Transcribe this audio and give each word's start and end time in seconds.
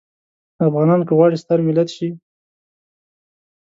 افغانان 0.67 1.01
که 1.07 1.13
غواړي 1.17 1.37
ستر 1.43 1.59
ملت 1.67 1.89
شي. 1.95 2.09